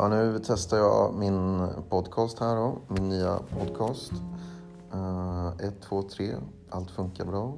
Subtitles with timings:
[0.00, 4.12] Ja, nu testar jag min podcast här då, min nya podcast.
[5.60, 6.34] 1, 2, 3,
[6.70, 7.54] allt funkar bra.